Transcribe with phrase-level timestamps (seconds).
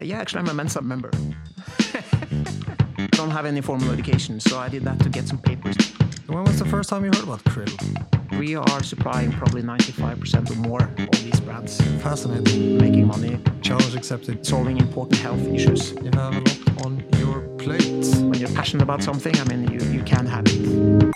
[0.00, 1.10] Yeah, actually, I'm a Mensa member.
[3.12, 5.76] Don't have any formal education, so I did that to get some papers.
[6.26, 7.72] When was the first time you heard about krill?
[8.38, 12.78] We are supplying probably 95% or more of these brands, Fascinating.
[12.78, 14.46] making money, Challenge accepted.
[14.46, 15.92] solving important health issues.
[15.92, 18.04] You have a lot on your plate.
[18.20, 21.12] When you're passionate about something, I mean, you, you can have it.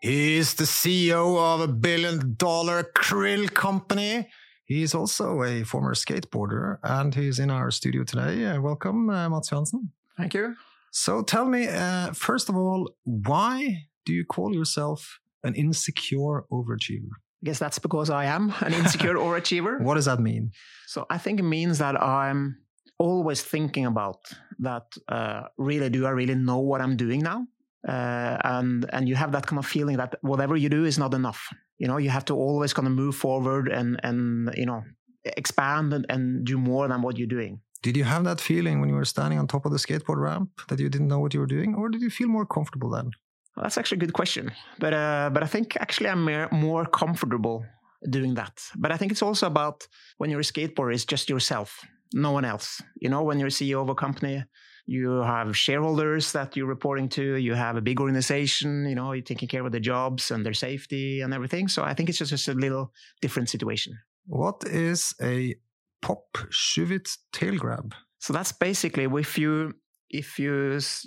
[0.00, 4.28] He's the CEO of a billion dollar krill company.
[4.66, 8.46] He's also a former skateboarder and he's in our studio today.
[8.46, 9.90] Uh, welcome, uh, Matts Johansen.
[10.16, 10.56] Thank you.
[10.90, 17.10] So tell me, uh, first of all, why do you call yourself an insecure overachiever?
[17.42, 19.82] I guess that's because I am an insecure overachiever.
[19.82, 20.52] What does that mean?
[20.86, 22.56] So I think it means that I'm
[22.98, 24.20] always thinking about
[24.60, 24.84] that.
[25.08, 27.46] Uh, really, do I really know what I'm doing now?
[27.86, 31.12] Uh, and and you have that kind of feeling that whatever you do is not
[31.12, 31.52] enough.
[31.78, 34.82] You know, you have to always kind of move forward and and you know
[35.24, 37.60] expand and, and do more than what you're doing.
[37.82, 40.50] Did you have that feeling when you were standing on top of the skateboard ramp
[40.68, 43.10] that you didn't know what you were doing, or did you feel more comfortable then?
[43.56, 46.86] Well, that's actually a good question, but uh, but I think actually I'm more, more
[46.86, 47.64] comfortable
[48.10, 48.62] doing that.
[48.76, 49.86] But I think it's also about
[50.18, 52.82] when you're a skateboarder, it's just yourself, no one else.
[53.00, 54.44] You know, when you're CEO of a company,
[54.86, 59.22] you have shareholders that you're reporting to, you have a big organization, you know, you're
[59.22, 61.68] taking care of the jobs and their safety and everything.
[61.68, 63.98] So I think it's just, just a little different situation.
[64.26, 65.54] What is a
[66.02, 67.94] pop shuvit tail grab?
[68.18, 69.74] So that's basically if you
[70.20, 70.52] if you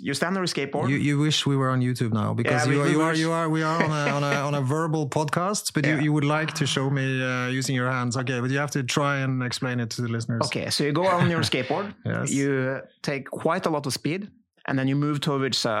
[0.06, 0.88] you stand on a skateboard.
[0.90, 3.14] You, you wish we were on YouTube now because Yeah, you, we- are, you are
[3.24, 5.90] you are we are on a on a, on a verbal podcast, but Yeah.
[5.96, 8.16] you, you would like to show me uh, using your hands.
[8.20, 10.42] Okay, but you have to try and explain it to the listeners.
[10.46, 12.30] Okay, so you go on your skateboard, Yes.
[12.38, 14.20] you take quite a lot of speed,
[14.66, 15.78] and then you move towards a,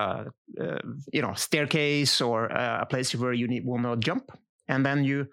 [0.64, 0.78] uh,
[1.16, 2.46] you know staircase or
[2.82, 4.24] a place where you need want to jump,
[4.72, 5.26] and then you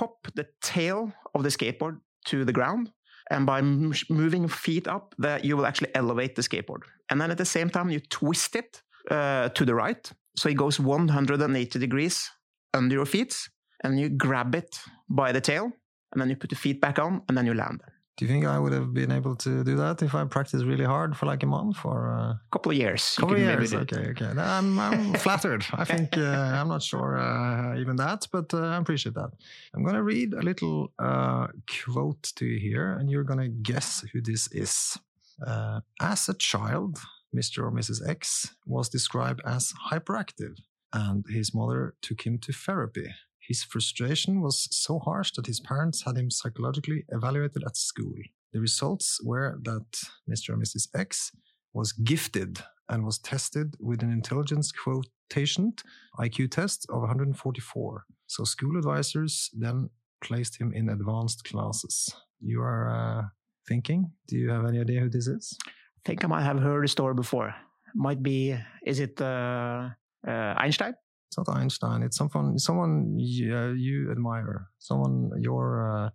[0.00, 0.98] pop the tail
[1.34, 1.96] of the skateboard
[2.30, 2.84] to the ground,
[3.30, 6.82] and by m- moving feet up, that you will actually elevate the skateboard,
[7.12, 10.54] and then at the same time you twist it uh, to the right, so it
[10.54, 12.30] goes 180 degrees
[12.72, 13.36] under your feet,
[13.84, 15.70] and you grab it by the tail,
[16.10, 17.82] and then you put the feet back on, and then you land.
[18.16, 20.84] Do you think I would have been able to do that if I practiced really
[20.86, 23.16] hard for like a month or a couple of years.
[23.18, 23.74] couple of years?
[23.74, 24.32] Okay, okay.
[24.38, 25.64] I'm, I'm flattered.
[25.72, 29.30] I think uh, I'm not sure uh, even that, but uh, I appreciate that.
[29.74, 31.48] I'm going to read a little uh,
[31.84, 34.98] quote to you here, and you're going to guess who this is.
[35.44, 36.98] Uh, as a child,
[37.34, 37.58] Mr.
[37.64, 38.06] or Mrs.
[38.06, 40.56] X was described as hyperactive,
[40.92, 43.08] and his mother took him to therapy.
[43.38, 48.14] His frustration was so harsh that his parents had him psychologically evaluated at school.
[48.52, 49.86] The results were that
[50.30, 50.52] Mr.
[50.52, 50.88] and Mrs.
[50.94, 51.32] X
[51.72, 55.82] was gifted and was tested with an intelligence quotient
[56.18, 58.04] IQ test of 144.
[58.26, 59.88] So school advisors then
[60.22, 62.14] placed him in advanced classes.
[62.40, 63.22] You are uh,
[63.68, 65.56] thinking, do you have any idea who this is?
[65.66, 67.54] I think I might have heard the story before.
[67.94, 69.90] Might be, is it uh,
[70.26, 70.94] uh, Einstein?
[71.28, 72.02] It's not Einstein.
[72.02, 74.68] It's someone someone you, uh, you admire.
[74.78, 76.10] Someone your uh,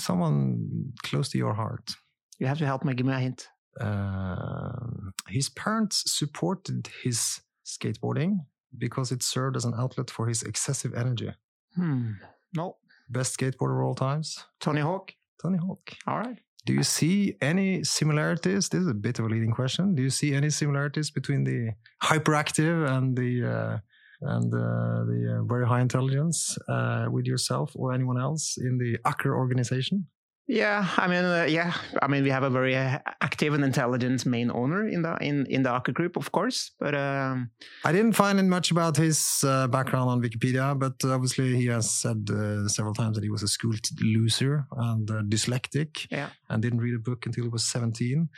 [0.00, 1.94] someone close to your heart.
[2.38, 2.94] You have to help me.
[2.94, 3.48] Give me a hint.
[3.80, 8.38] Um his parents supported his skateboarding
[8.78, 11.30] because it served as an outlet for his excessive energy.
[11.76, 12.12] Hmm.
[12.56, 12.76] No.
[13.10, 15.12] Best skateboarder of all times, Tony Hawk.
[15.42, 15.90] Tony Hawk.
[16.06, 16.38] All right.
[16.66, 18.70] Do you see any similarities?
[18.70, 19.94] This is a bit of a leading question.
[19.94, 23.78] Do you see any similarities between the hyperactive and the uh,
[24.22, 28.96] and uh, the uh, very high intelligence uh, with yourself or anyone else in the
[29.04, 30.06] Aker organization?
[30.46, 31.72] Yeah, I mean, uh, yeah,
[32.02, 35.46] I mean, we have a very uh, active and intelligent main owner in the in
[35.46, 36.72] in the Aker Group, of course.
[36.78, 37.50] But um,
[37.82, 41.90] I didn't find in much about his uh, background on Wikipedia, but obviously he has
[41.90, 43.72] said uh, several times that he was a school
[44.02, 46.28] loser and uh, dyslexic Yeah.
[46.50, 48.28] and didn't read a book until he was 17.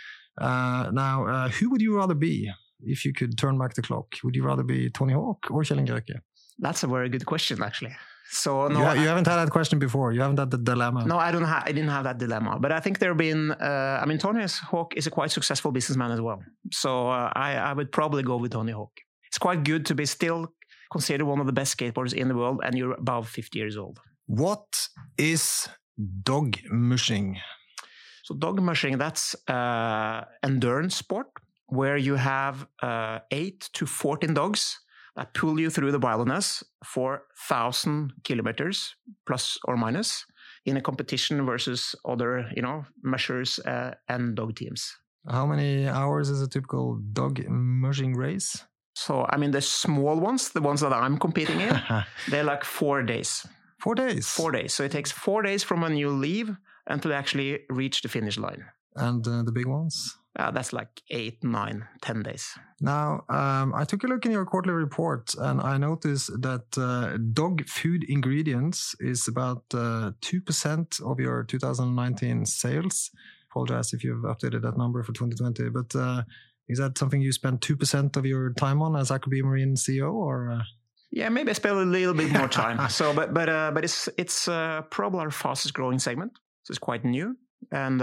[0.40, 2.48] Uh, now, uh, who would you rather be
[2.82, 4.06] if you could turn back the clock?
[4.22, 6.20] Would you rather be Tony Hawk or Kjell Inge Røkke?
[6.58, 7.94] that's a very good question, actually.
[8.30, 10.12] So no, you, ha- you haven't had that question before.
[10.12, 11.06] You haven't had the dilemma.
[11.06, 11.62] No, I don't have.
[11.64, 12.58] I didn't have that dilemma.
[12.58, 13.52] But I think there have been.
[13.52, 16.42] Uh, I mean, Tony Hawk is a quite successful businessman as well.
[16.72, 18.92] So uh, I, I would probably go with Tony Hawk.
[19.28, 20.52] It's quite good to be still
[20.90, 24.00] considered one of the best skateboarders in the world, and you're above 50 years old.
[24.26, 25.68] What is
[26.22, 27.38] dog mushing?
[28.24, 31.28] So dog mushing, that's uh, endurance sport
[31.68, 34.78] where you have uh, eight to 14 dogs
[35.16, 38.94] that pull you through the wilderness for 1,000 kilometers
[39.26, 40.26] plus or minus
[40.64, 44.96] in a competition versus other, you know, measures uh, and dog teams.
[45.28, 48.64] How many hours is a typical dog mushing race?
[48.94, 51.80] So, I mean, the small ones, the ones that I'm competing in,
[52.30, 53.46] they're like four days.
[53.78, 54.28] Four days.
[54.28, 54.72] Four days.
[54.72, 56.50] So it takes four days from when you leave
[56.86, 58.64] until they actually reach the finish line.
[58.96, 60.16] And uh, the big ones?
[60.38, 62.58] Uh, that's like eight, nine, ten days.
[62.80, 67.16] Now, um, I took a look in your quarterly report and I noticed that uh,
[67.32, 73.10] dog food ingredients is about uh, 2% of your 2019 sales.
[73.50, 76.22] Apologize if you've updated that number for 2020, but uh,
[76.68, 80.50] is that something you spend 2% of your time on as Aker Marine CEO or?
[80.50, 80.62] Uh?
[81.12, 82.90] Yeah, maybe I spend a little bit more time.
[82.90, 84.44] so, but but uh, but it's it's
[84.90, 86.32] probably our fastest growing segment.
[86.64, 87.38] So it's quite new,
[87.70, 88.02] and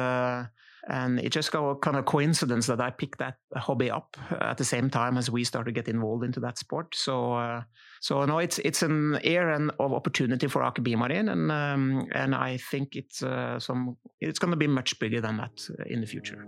[0.89, 4.57] and it just got a kind of coincidence that I picked that hobby up at
[4.57, 6.95] the same time as we started to get involved into that sport.
[6.95, 7.62] So, uh,
[8.01, 12.57] so no, it's it's an era of opportunity for Aker BioMarine, and um, and I
[12.57, 16.45] think it's uh, some it's going to be much bigger than that in the future.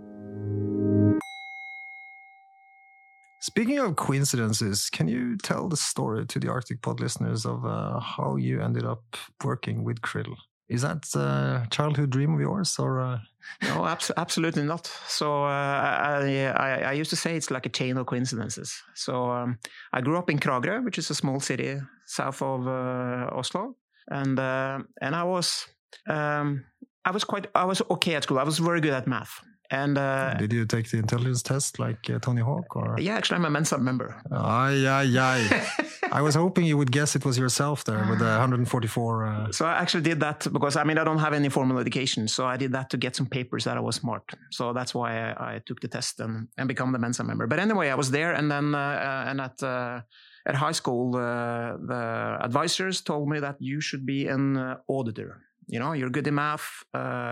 [3.40, 8.00] Speaking of coincidences, can you tell the story to the Arctic Pod listeners of uh,
[8.00, 10.34] how you ended up working with krill?
[10.68, 13.00] Is that a childhood dream of yours, or?
[13.00, 13.18] Uh...
[13.62, 14.86] No, abs- absolutely not.
[15.06, 18.82] So uh, I, I, I, used to say it's like a chain of coincidences.
[18.94, 19.58] So um,
[19.92, 23.76] I grew up in Kragerø, which is a small city south of uh, Oslo,
[24.08, 25.68] and uh, and I was
[26.08, 26.64] um,
[27.04, 28.40] I was quite I was okay at school.
[28.40, 29.40] I was very good at math.
[29.70, 32.76] And uh, did you take the intelligence test like uh, Tony Hawk?
[32.76, 34.20] Or yeah, actually, I'm a Mensa member.
[34.30, 35.66] Ay, ay, ay.
[36.12, 39.26] I was hoping you would guess it was yourself there with the 144.
[39.26, 39.52] Uh...
[39.52, 42.46] So I actually did that because I mean I don't have any formal education, so
[42.46, 44.22] I did that to get some papers that I was smart.
[44.50, 47.46] So that's why I, I took the test and and become the Mensa member.
[47.46, 50.00] But anyway, I was there, and then uh, uh, and at uh,
[50.46, 55.42] at high school, the advisors told me that you should be an auditor.
[55.66, 56.84] You know, you're good in math.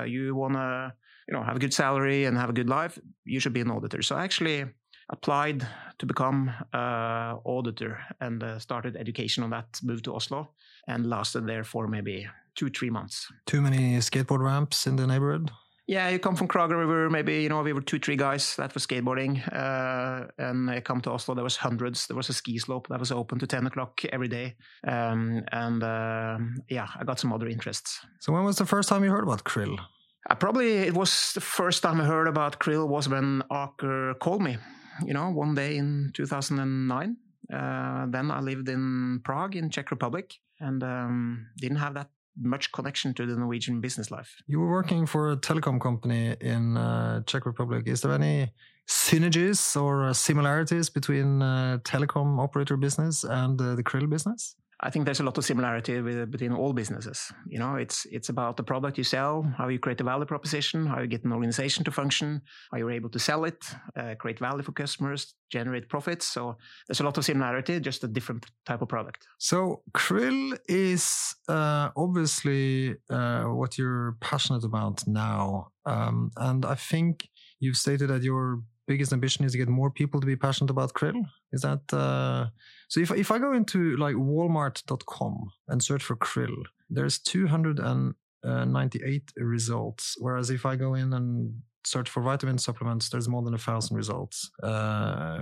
[0.06, 0.94] you wanna
[1.28, 3.70] you know have a good salary and have a good life, you should be an
[3.70, 4.02] auditor.
[4.02, 4.64] So I actually
[5.10, 5.66] applied
[5.98, 9.66] to become uh, auditor and uh, started education on that.
[9.82, 10.50] Moved to Oslo
[10.88, 13.26] and lasted there for maybe two three months.
[13.46, 15.50] Too many skateboard ramps in the neighborhood.
[15.86, 16.78] Yeah, you come from Kragerø.
[16.78, 20.70] We were maybe you know we were two three guys that were skateboarding, uh, and
[20.70, 21.34] I come to Oslo.
[21.34, 22.06] There was hundreds.
[22.06, 24.56] There was a ski slope that was open to ten o'clock every day,
[24.88, 26.38] um, and uh,
[26.70, 28.00] yeah, I got some other interests.
[28.20, 29.78] So when was the first time you heard about krill?
[30.26, 34.42] I probably it was the first time I heard about krill was when Aker called
[34.42, 34.56] me.
[35.04, 37.16] You know, one day in 2009.
[37.52, 42.08] Uh, then I lived in Prague in Czech Republic and um, didn't have that
[42.40, 44.36] much connection to the Norwegian business life.
[44.46, 47.86] You were working for a telecom company in uh, Czech Republic.
[47.86, 48.52] Is there any
[48.88, 54.56] synergies or uh, similarities between uh, telecom operator business and uh, the krill business?
[54.84, 57.32] I think there's a lot of similarity with, between all businesses.
[57.48, 60.84] You know, it's it's about the product you sell, how you create a value proposition,
[60.86, 63.64] how you get an organization to function, how you're able to sell it,
[63.96, 66.26] uh, create value for customers, generate profits.
[66.26, 69.26] So there's a lot of similarity, just a different type of product.
[69.38, 77.30] So krill is uh, obviously uh, what you're passionate about now, um, and I think
[77.58, 80.94] you've stated that your biggest ambition is to get more people to be passionate about
[80.94, 81.22] krill.
[81.52, 82.46] Is that uh,
[82.88, 83.00] so?
[83.00, 90.16] If if I go into like Walmart.com and search for krill, there's 298 results.
[90.18, 93.96] Whereas if I go in and search for vitamin supplements, there's more than a thousand
[93.96, 94.50] results.
[94.62, 95.38] Uh,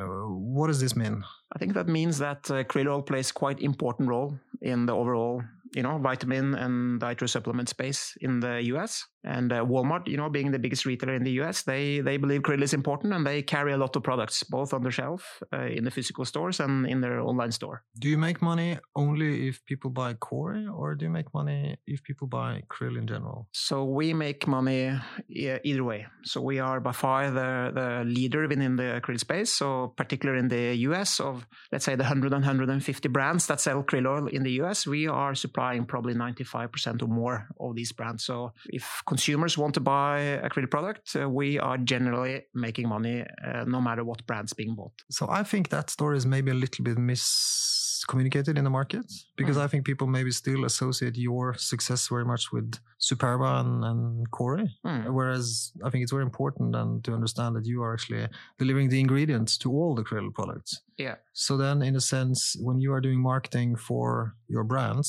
[0.57, 1.23] what does this mean?
[1.55, 5.43] I think that means that uh, krill oil plays quite important role in the overall
[5.75, 9.07] you know, vitamin and dietary supplement space in the US.
[9.25, 12.43] And uh, Walmart, you know, being the biggest retailer in the US, they they believe
[12.43, 15.67] krill is important and they carry a lot of products both on the shelf uh,
[15.67, 17.85] in the physical stores and in their online store.
[17.99, 22.03] Do you make money only if people buy Kori, or do you make money if
[22.03, 23.49] people buy krill in general?
[23.53, 24.99] So we make money
[25.29, 26.07] either way.
[26.25, 29.53] So we are by far the the leader within the krill space.
[29.53, 33.83] So particularly in the US, of let's say the 100 and 150 brands that sell
[33.83, 38.25] krill oil in the US, we are supplying probably 95% or more of these brands.
[38.25, 43.19] So if consumers want to buy a krill product, uh, we are generally making money
[43.47, 44.97] uh, no matter what brand's being bought.
[45.11, 49.59] So I think that story is maybe a little bit miscommunicated in the market because
[49.59, 49.65] mm.
[49.65, 52.69] I think people maybe still associate your success very much with
[53.09, 54.67] Superba and, and Kori.
[54.87, 55.13] Mm.
[55.17, 58.27] Whereas I think it's very important and to understand that you are actually
[58.59, 60.81] delivering the ingredients to all the krill products.
[60.97, 61.17] Yeah.
[61.35, 65.09] So then in a sense, when you are doing marketing for your brands,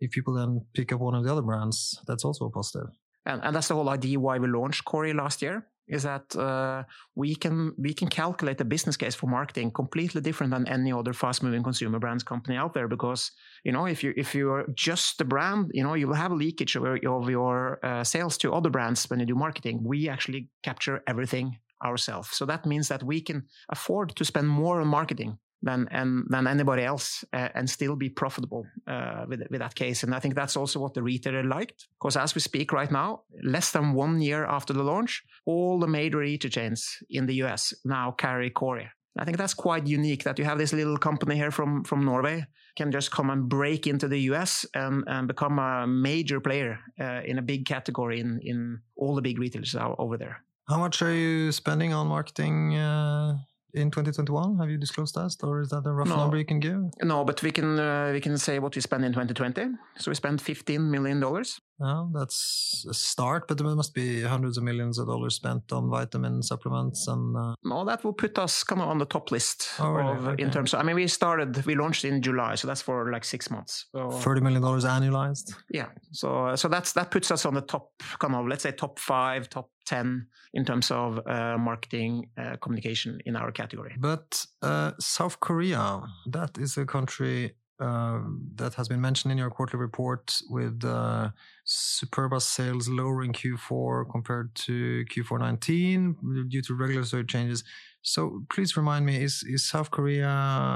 [0.00, 2.88] if people then pick up one of the other brands, that's also a positive.
[3.24, 6.84] And, and that's the whole idea why we launched Kori last year is that uh,
[7.14, 11.12] we can we can calculate a business case for marketing completely different than any other
[11.12, 13.32] fast moving consumer brands company out there because
[13.64, 16.36] you know if you if you're just the brand you know you will have a
[16.36, 19.80] leakage of your, of your uh, sales to other brands when you do marketing.
[19.82, 22.28] We actually capture everything ourselves.
[22.30, 26.46] So that means that we can afford to spend more on marketing than and than
[26.46, 30.02] anybody else uh, and still be profitable uh, with with that case.
[30.02, 33.22] And I think that's also what the retailer liked because as we speak right now,
[33.42, 37.74] less than one year after the launch, all the major retail chains in the US
[37.84, 38.88] now carry Kori.
[39.18, 42.46] I think that's quite unique that you have this little company here from from Norway
[42.76, 47.20] can just come and break into the US and, and become a major player uh,
[47.24, 50.42] in a big category in in all the big retailers over there.
[50.68, 53.36] How much are you spending on marketing uh,
[53.74, 54.58] in 2021?
[54.58, 56.16] Have you disclosed that, or is that a rough no.
[56.16, 56.82] number you can give?
[57.02, 59.76] No, but we can uh, we can say what we spent in 2020.
[59.98, 61.60] So we spent 15 million dollars.
[61.82, 65.90] Oh, that's a start, but there must be hundreds of millions of dollars spent on
[65.90, 67.36] vitamin supplements and.
[67.36, 67.54] Uh...
[67.64, 70.10] No, that will put us kind of on the top list oh, really?
[70.12, 70.42] of, okay.
[70.42, 70.80] in terms of.
[70.80, 73.86] I mean, we started, we launched in July, so that's for like six months.
[73.92, 75.54] So, Thirty million dollars annualized.
[75.70, 78.98] Yeah, so so that's that puts us on the top, kind of let's say top
[78.98, 83.94] five, top 10 in terms of uh, marketing uh, communication in our category.
[83.98, 87.52] But uh, South Korea, that is a country
[88.56, 91.30] that has been mentioned in your quarterly report with uh,
[91.66, 97.64] Superba sales lower in Q4 compared to Q4 19 due to regulatory changes.
[98.02, 100.28] So please remind me, is, is South Korea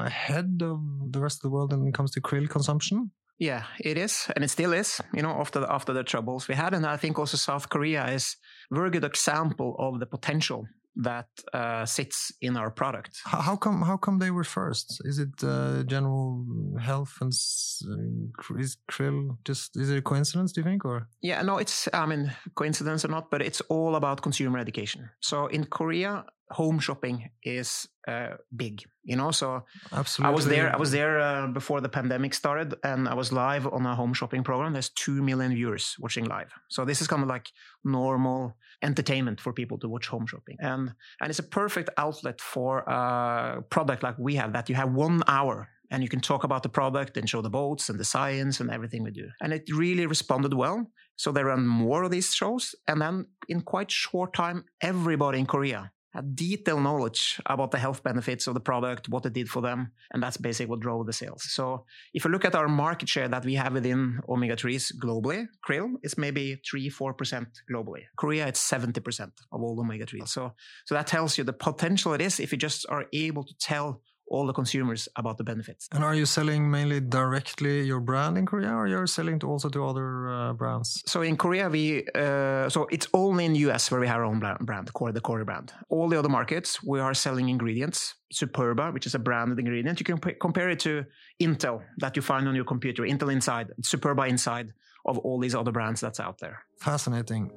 [0.07, 3.11] ahead of the rest of the world when it comes to krill consumption?
[3.39, 5.01] Yeah, it is, and it still is.
[5.13, 8.07] You know, after the, after the troubles we had, and I think also South Korea
[8.07, 8.37] is
[8.73, 10.67] a very good example of the potential
[10.97, 13.21] that uh, sits in our product.
[13.25, 13.83] How, come?
[13.83, 15.01] How come they were first?
[15.05, 16.45] Is it uh, general
[16.81, 19.77] health and uh, is krill just?
[19.77, 20.53] Is it a coincidence?
[20.53, 21.09] Do you think, or?
[21.21, 21.89] Yeah, no, it's.
[21.93, 25.11] I mean, coincidence or not, but it's all about consumer education.
[25.21, 30.33] So in Korea, home shopping is uh, big you know so Absolutely.
[30.33, 33.67] i was there i was there uh, before the pandemic started and i was live
[33.67, 37.23] on a home shopping program there's 2 million viewers watching live so this is kind
[37.23, 37.51] of like
[37.85, 42.79] normal entertainment for people to watch home shopping and and it's a perfect outlet for
[42.81, 46.63] a product like we have that you have one hour and you can talk about
[46.63, 49.29] the product and show the boats and the science and everything we do.
[49.41, 50.91] And it really responded well.
[51.17, 52.75] So they run more of these shows.
[52.89, 58.47] And then in quite short time, everybody in Korea detailed knowledge about the health benefits
[58.47, 61.43] of the product, what it did for them, and that's basically what drove the sales.
[61.53, 65.95] So if you look at our market share that we have within omega-3s globally, krill
[66.03, 68.03] is maybe 3-4% globally.
[68.17, 70.29] Korea, it's 70% of all omega-3s.
[70.29, 70.53] So,
[70.85, 74.03] so that tells you the potential it is if you just are able to tell
[74.29, 75.89] all the consumers about the benefits.
[75.93, 79.69] And are you selling mainly directly your brand in Korea, or you're selling to also
[79.69, 81.03] to other uh, brands?
[81.07, 84.41] So in Korea, we uh, so it's only in US where we have our own
[84.41, 85.73] brand, Kori, the Kori brand.
[85.89, 88.15] All the other markets, we are selling ingredients.
[88.35, 91.05] Superba, which is a branded ingredient, you can compare it to
[91.41, 93.05] Intel that you find on your computer.
[93.05, 94.73] Intel inside, Superba inside
[95.05, 96.65] of all these other brands that's out there.
[96.81, 97.53] Fascinating.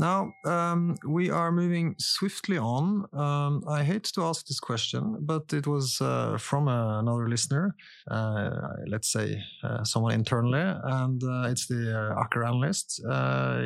[0.00, 3.04] Now, um, we are moving swiftly on.
[3.12, 7.76] Um, I hate to ask this question, but it was uh, from uh, another listener,
[8.10, 8.50] uh,
[8.88, 13.00] let's say uh, someone internally, and uh, it's the uh, Aker analyst.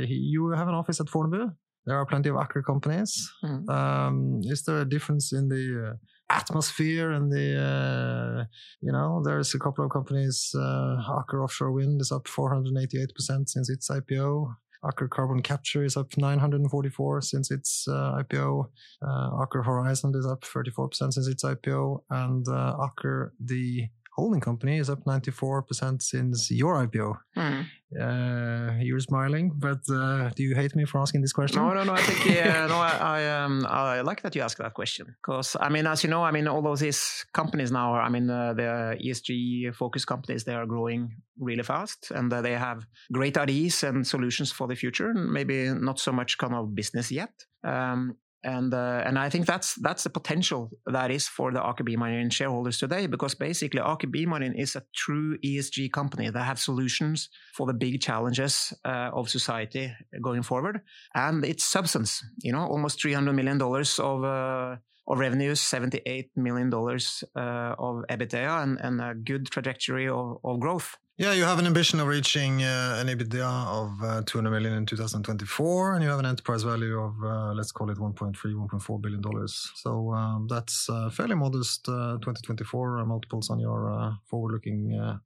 [0.08, 1.54] You have an office at Fornebu.
[1.86, 3.30] There are plenty of Aker companies.
[3.44, 3.68] Mm.
[3.70, 5.96] Um, is there a difference in the
[6.30, 8.48] atmosphere and the,
[8.80, 13.88] you know, there's a couple of companies, Aker Offshore Wind is up 488% since its
[13.88, 14.48] IPO.
[14.84, 18.68] Aker Carbon Capture is up 944 since its uh, IPO.
[19.02, 22.00] Uh, Aker Horizon is up 34% since its IPO.
[22.10, 27.18] And uh, Aker, the holding company, is up 94% since your IPO.
[27.36, 27.66] Mm.
[28.00, 31.62] Uh, you're smiling, but uh, do you hate me for asking this question?
[31.62, 31.92] No, no, no.
[31.92, 32.76] I think yeah, no.
[32.76, 36.10] I, I, um, I like that you ask that question because I mean, as you
[36.10, 40.06] know, I mean, all of these companies now, are, I mean, uh, the ESG focused
[40.06, 44.66] companies, they are growing really fast, and uh, they have great ideas and solutions for
[44.66, 45.10] the future.
[45.10, 47.32] And maybe not so much kind of business yet.
[47.62, 51.80] Um, and uh, and I think that's that's the potential that is for the Aker
[51.88, 57.30] BioMarine shareholders today, because basically Aker BioMarine is a true ESG company that have solutions
[57.54, 60.82] for the big challenges uh, of society going forward,
[61.14, 62.22] and it's substance.
[62.42, 64.24] You know, almost three hundred million dollars of.
[64.24, 70.60] Uh, of revenues, $78 million uh, of EBITDA, and, and a good trajectory of, of
[70.60, 70.96] growth.
[71.16, 74.84] Yeah, you have an ambition of reaching uh, an EBITDA of uh, 200 million in
[74.84, 79.20] 2024, and you have an enterprise value of uh, let's call it 1.3, 1.4 billion
[79.20, 79.70] dollars.
[79.76, 85.18] So um, that's uh, fairly modest uh, 2024 multiples on your uh, forward-looking uh,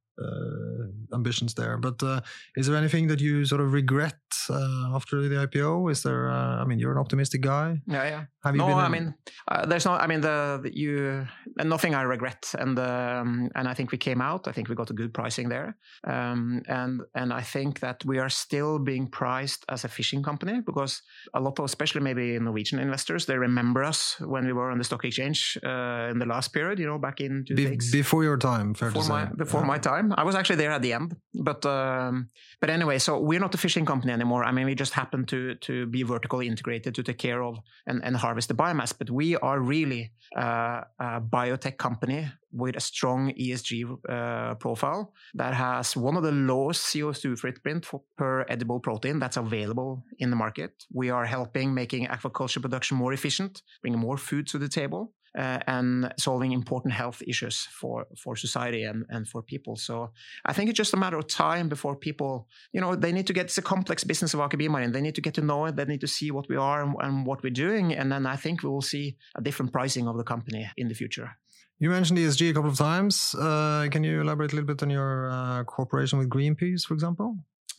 [1.15, 1.77] ambitions there.
[1.79, 2.21] But uh,
[2.57, 4.19] is there anything that you sort of regret
[4.51, 5.91] uh, after the IPO?
[5.91, 6.31] Is there?
[6.31, 7.81] Uh, I mean, you're an optimistic guy.
[7.87, 8.25] Yeah, yeah.
[8.45, 8.73] Have you no?
[8.79, 9.15] I mean,
[9.49, 9.93] uh, there's no.
[9.93, 11.27] I mean, the, the you
[11.65, 14.49] nothing I regret, and um, and I think we came out.
[14.49, 18.19] I think we got a good pricing there, um, and and I think that we
[18.19, 21.03] are still being priced as a fishing company because
[21.35, 24.85] a lot of, especially maybe Norwegian investors, they remember us when we were on the
[24.85, 26.79] stock exchange uh, in the last period.
[26.79, 29.67] You know, back in Be- before your time, fair before to my before Yeah.
[29.67, 30.08] my time.
[30.17, 33.59] I was actually there at the end, but um, but anyway, so we're not a
[33.59, 34.45] fishing company anymore.
[34.45, 38.05] I mean, we just happen to to be vertically integrated to take care of and,
[38.05, 38.93] and harvest the biomass.
[38.97, 45.55] But we are really uh, a biotech company with a strong ESG uh, profile that
[45.55, 50.37] has one of the lowest CO2 footprint for, per edible protein that's available in the
[50.37, 50.85] market.
[50.93, 55.61] We are helping making aquaculture production more efficient, bringing more food to the table uh,
[55.67, 59.77] and solving important health issues for, for society and, and for people.
[59.77, 60.11] So
[60.45, 63.33] I think it's just a matter of time before people, you know, they need to
[63.33, 64.93] get it's a complex business of Aker BioMarine.
[64.93, 65.77] They need to get to know it.
[65.77, 67.95] They need to see what we are and, and what we're doing.
[67.95, 70.95] And then I think we will see a different pricing of the company in the
[70.95, 71.31] future.
[71.79, 73.35] You mentioned ESG a couple of times.
[73.35, 77.37] Uh, can you elaborate a little bit on your uh, cooperation with Greenpeace, for example?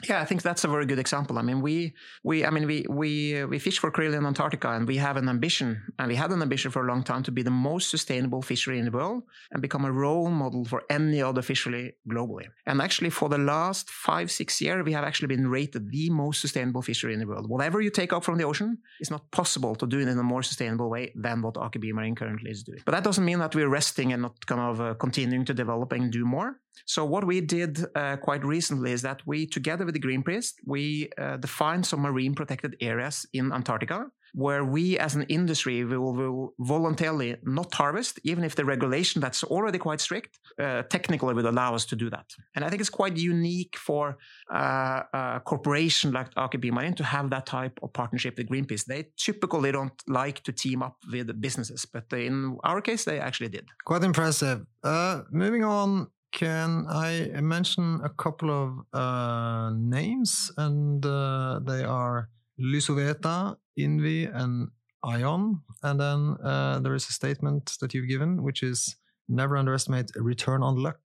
[0.08, 1.38] Yeah, I think that's a very good example.
[1.38, 4.88] I mean, we we I mean we we we fish for krill in Antarctica, and
[4.88, 7.42] we have an ambition, and we had an ambition for a long time to be
[7.42, 11.42] the most sustainable fishery in the world and become a role model for any other
[11.42, 12.46] fishery globally.
[12.66, 16.40] And actually, for the last five six years, we have actually been rated the most
[16.40, 17.50] sustainable fishery in the world.
[17.50, 20.24] Whatever you take up from the ocean, it's not possible to do it in a
[20.24, 22.80] more sustainable way than what Aker BioMarine currently is doing.
[22.86, 25.92] But that doesn't mean that we're resting and not kind of uh, continuing to develop
[25.92, 26.62] and do more.
[26.86, 31.10] So what we did uh, quite recently is that we, together with the Greenpeace, we
[31.18, 36.54] uh, defined some marine protected areas in Antarctica where we as an industry will, will
[36.60, 41.74] voluntarily not harvest, even if the regulation that's already quite strict, uh, technically would allow
[41.74, 42.26] us to do that.
[42.56, 44.18] And I think it's quite unique for
[44.54, 48.86] uh, a corporation like Aker BioMarine to have that type of partnership with Greenpeace.
[48.86, 53.50] They typically don't like to team up with businesses, but in our case, they actually
[53.50, 53.68] did.
[53.86, 54.66] Quite impressive.
[54.84, 60.52] Uh, moving on, can I mention a couple of uh, names?
[60.58, 64.70] And uh, they are Lysoveta, Invi, and
[65.04, 65.62] AION.
[65.84, 68.96] And then uh, there is a statement that you've given, which is
[69.28, 71.00] never underestimate return on luck.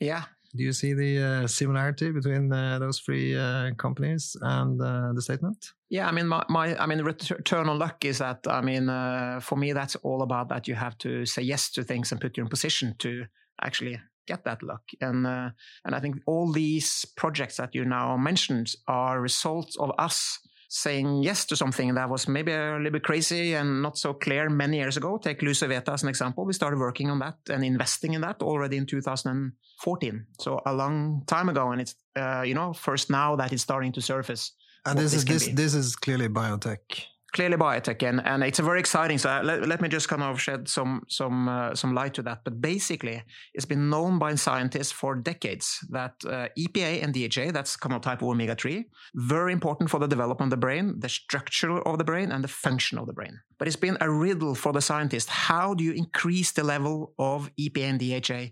[0.00, 0.24] Yeah,
[0.56, 5.20] Do you see the uh, similarity between uh, those three uh, companies and uh, the
[5.20, 5.72] statement?
[5.90, 9.40] Yeah, I mean, my, my I mean, return on luck is that I mean, uh,
[9.40, 12.36] for me, that's all about that you have to say yes to things and put
[12.36, 13.26] you in position to
[13.62, 14.82] actually get that luck.
[15.00, 15.50] And uh,
[15.84, 20.38] and I think all these projects that you now mentioned are results of us
[20.68, 24.50] saying yes to something that was maybe a little bit crazy and not so clear
[24.50, 25.18] many years ago.
[25.18, 26.44] Take Lysoveta as an example.
[26.44, 30.26] We started working on that and investing in that already in 2014.
[30.38, 33.92] So a long time ago, and it's uh, you know first now that it's starting
[33.92, 34.52] to surface.
[34.84, 35.54] And what this is this be.
[35.54, 36.80] this is clearly biotech.
[37.38, 40.24] Clearly biotech and, and it's a very exciting so uh, let, let me just kind
[40.24, 42.40] of shed some some uh, some light to that.
[42.42, 43.22] But basically
[43.54, 48.00] it's been known by scientists for decades that uh, EPA and DHA that's kind of
[48.00, 52.08] type of omega-3 very important for the development of the brain the structure of the
[52.10, 53.34] brain and the function of the brain.
[53.56, 55.28] But it's been a riddle for the scientists.
[55.28, 58.42] How do you increase the level of EPA and DHA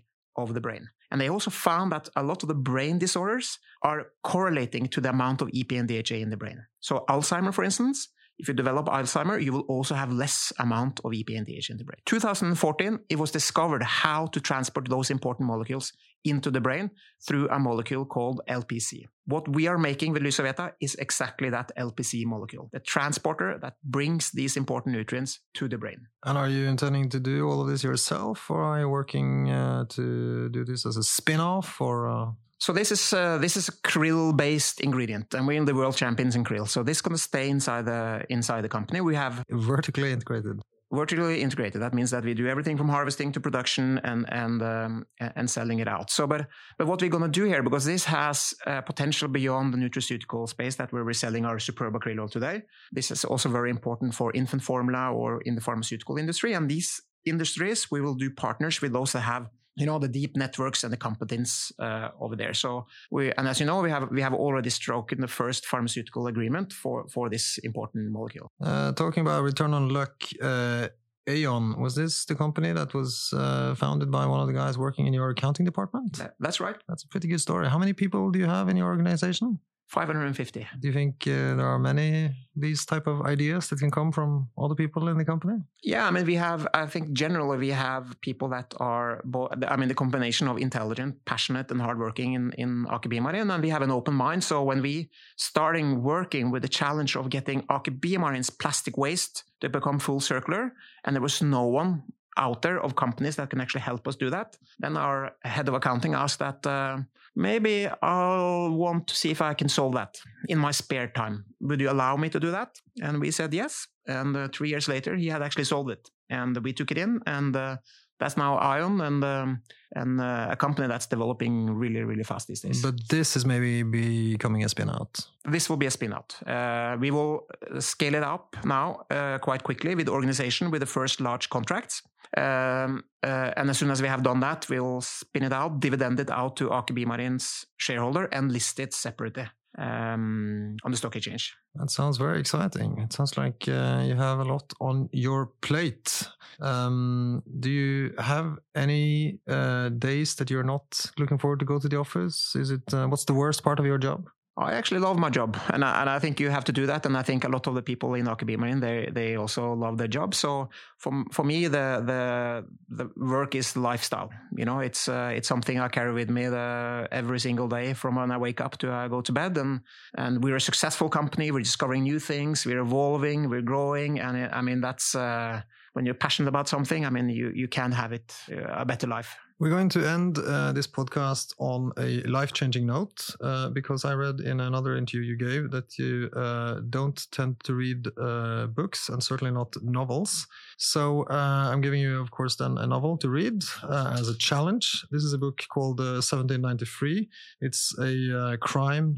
[0.41, 0.87] of the brain?
[1.11, 5.09] And they also found that a lot of the brain disorders are correlating to the
[5.09, 6.59] amount of EPA and DHA in the brain.
[6.79, 11.11] So Alzheimer for instance if you develop Alzheimer, you will also have less amount of
[11.11, 11.99] DHA in the brain.
[12.05, 16.91] 2014, it was discovered how to transport those important molecules into the brain
[17.25, 19.05] through a molecule called LPC.
[19.25, 24.31] What we are making with Lysoveta is exactly that LPC molecule, the transporter that brings
[24.31, 26.07] these important nutrients to the brain.
[26.25, 29.85] And are you intending to do all of this yourself, or are you working uh,
[29.89, 32.07] to do this as a spin-off, or?
[32.07, 32.31] Uh...
[32.59, 36.35] So this is uh, this is a krill-based ingredient, and we're in the world champions
[36.35, 36.67] in krill.
[36.67, 39.01] So this is going to stay inside the inside the company.
[39.01, 40.59] We have vertically integrated.
[40.91, 41.81] vertically integrated.
[41.81, 45.79] That means that we do everything from harvesting to production and and um, and selling
[45.79, 46.09] it out.
[46.09, 49.73] So, but but what we're going to do here, because this has uh, potential beyond
[49.73, 52.63] the nutraceutical space that we're reselling our Superba krill oil today.
[52.91, 56.53] This is also very important for infant formula or in the pharmaceutical industry.
[56.53, 60.35] And these industries, we will do partners with those that have you know the deep
[60.35, 62.53] networks and the competence uh, over there.
[62.53, 65.65] So we and as you know, we have we have already struck in the first
[65.65, 68.51] pharmaceutical agreement for for this important molecule.
[68.61, 70.87] Uh, talking about return on luck, uh,
[71.27, 75.05] AION was this the company that was uh, founded by one of the guys working
[75.07, 76.19] in your accounting department?
[76.39, 76.77] That's right.
[76.87, 77.69] That's a pretty good story.
[77.69, 79.59] How many people do you have in your organization?
[79.87, 80.67] 550.
[80.79, 84.49] Do you think uh, there are many these type of ideas that can come from
[84.57, 85.59] other people in the company?
[85.81, 86.67] Yeah, I mean, we have.
[86.73, 89.23] I think generally we have people that are.
[89.67, 93.69] I mean, the combination of intelligent, passionate, and hardworking in in Aker BioMarine, and we
[93.69, 94.43] have an open mind.
[94.43, 99.69] So when we starting working with the challenge of getting Aker BioMarine's plastic waste to
[99.69, 100.73] become full circular,
[101.05, 102.03] and there was no one
[102.37, 104.57] out there of companies that can actually help us do that.
[104.79, 106.97] Then our head of accounting asked that uh,
[107.35, 110.15] maybe I'll want to see if I can solve that
[110.47, 111.45] in my spare time.
[111.61, 112.69] Would you allow me to do that?
[113.01, 113.87] And we said yes.
[114.07, 117.19] And uh, three years later, he had actually solved it, and we took it in,
[117.25, 117.77] and uh,
[118.19, 119.61] that's now AION and um,
[119.95, 122.81] and uh, a company that's developing really really fast these days.
[122.81, 125.19] But this is maybe becoming a spin out.
[125.45, 126.35] This will be a spin out.
[126.45, 127.47] Uh, we will
[127.79, 132.01] scale it up now uh, quite quickly with the organization with the first large contracts.
[132.35, 136.19] Um, uh, and as soon as we have done that, we'll spin it out, dividend
[136.19, 141.55] it out to Aker BioMarine's shareholder, and list it separately um, on the stock exchange.
[141.75, 142.97] That sounds very exciting.
[142.99, 146.27] It sounds like uh, you have a lot on your plate.
[146.59, 151.87] Um, do you have any uh, days that you're not looking forward to go to
[151.87, 152.55] the office?
[152.55, 154.29] Is it uh, what's the worst part of your job?
[154.59, 157.05] I actually love my job, and I, and I think you have to do that.
[157.05, 159.99] And I think a lot of the people in Aker BioMarine they they also love
[159.99, 160.33] their job.
[160.33, 164.31] So for for me, the the the work is lifestyle.
[164.55, 168.15] You know, it's uh, it's something I carry with me the, every single day from
[168.15, 169.57] when I wake up to I go to bed.
[169.57, 169.81] And
[170.15, 171.51] and we're a successful company.
[171.51, 172.65] We're discovering new things.
[172.65, 173.49] We're evolving.
[173.49, 174.19] We're growing.
[174.19, 175.61] And I mean, that's uh,
[175.93, 177.05] when you're passionate about something.
[177.05, 179.37] I mean, you you can have it uh, a better life.
[179.59, 184.13] We're going to end uh, this podcast on a life changing note uh, because I
[184.13, 189.09] read in another interview you gave that you uh, don't tend to read uh, books
[189.09, 190.45] and certainly not novels.
[190.77, 194.37] So uh, I'm giving you, of course, then a novel to read uh, as a
[194.37, 195.03] challenge.
[195.09, 197.27] This is a book called 1793.
[197.61, 199.15] It's a crime.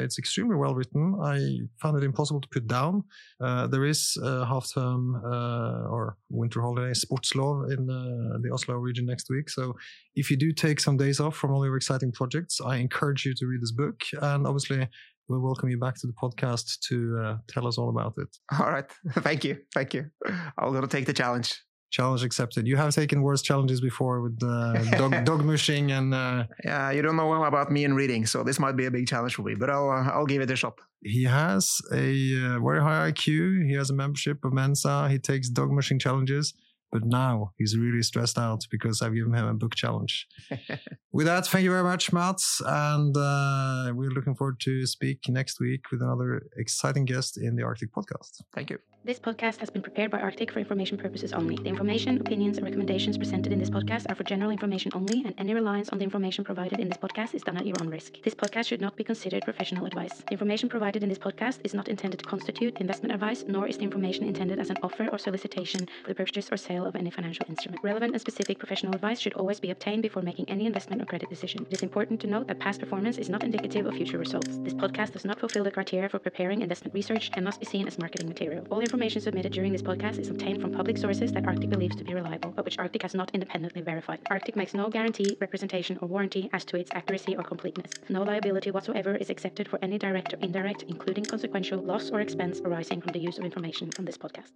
[0.00, 1.14] it's extremely well written.
[1.22, 3.04] I found it impossible to put down.
[3.38, 9.50] there is a half term or winter holiday, sportslov in the Oslo region next week.
[9.50, 9.73] So
[10.14, 13.34] if you do take some days off from all your exciting projects, I encourage you
[13.34, 14.00] to read this book.
[14.20, 14.88] And obviously,
[15.28, 18.28] we'll welcome you back to the podcast to uh, tell us all about it.
[18.58, 18.90] All right.
[19.10, 19.58] Thank you.
[19.74, 20.10] Thank you.
[20.26, 21.60] I'm going to take the challenge.
[21.90, 22.66] Challenge accepted.
[22.66, 26.12] You have taken worse challenges before with uh, dog, dog mushing and.
[26.12, 29.06] Uh, yeah, you don't know about me in reading, so this might be a big
[29.06, 30.74] challenge for me, but I'll, uh, I'll give it a shot.
[31.02, 33.66] He has a uh, very high IQ.
[33.66, 35.08] He has a membership of Mensa.
[35.08, 36.52] He takes dog mushing challenges.
[36.94, 40.28] But now he's really stressed out because I've given him a book challenge.
[41.12, 42.62] with that, thank you very much, Matts.
[42.64, 47.64] And uh, we're looking forward to speak next week with another exciting guest in the
[47.64, 48.44] Arctic podcast.
[48.54, 48.78] Thank you.
[49.06, 51.56] This podcast has been prepared by Arctic for information purposes only.
[51.56, 55.34] The information, opinions, and recommendations presented in this podcast are for general information only, and
[55.36, 58.14] any reliance on the information provided in this podcast is done at your own risk.
[58.22, 60.22] This podcast should not be considered professional advice.
[60.26, 63.76] The information provided in this podcast is not intended to constitute investment advice, nor is
[63.76, 67.10] the information intended as an offer or solicitation for the purchase or sale of any
[67.10, 67.82] financial instrument.
[67.82, 71.30] Relevant and specific professional advice should always be obtained before making any investment or credit
[71.30, 71.66] decision.
[71.70, 74.58] It is important to note that past performance is not indicative of future results.
[74.62, 77.86] This podcast does not fulfill the criteria for preparing investment research and must be seen
[77.86, 78.66] as marketing material.
[78.70, 82.04] All information submitted during this podcast is obtained from public sources that Arctic believes to
[82.04, 84.20] be reliable, but which Arctic has not independently verified.
[84.30, 87.92] Arctic makes no guarantee, representation, or warranty as to its accuracy or completeness.
[88.08, 92.60] No liability whatsoever is accepted for any direct or indirect, including consequential loss or expense
[92.64, 94.52] arising from the use of information from this podcast.